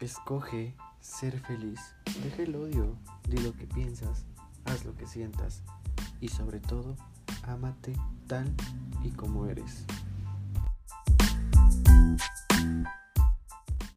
Escoge 0.00 0.74
ser 1.00 1.38
feliz. 1.40 1.78
Deja 2.22 2.42
el 2.42 2.56
odio. 2.56 2.96
Di 3.28 3.36
lo 3.36 3.52
que 3.52 3.66
piensas. 3.66 4.24
Haz 4.64 4.86
lo 4.86 4.96
que 4.96 5.06
sientas. 5.06 5.62
Y 6.22 6.28
sobre 6.28 6.58
todo, 6.58 6.96
ámate 7.42 7.92
tal 8.26 8.50
y 9.04 9.10
como 9.10 9.44
eres. 9.44 9.84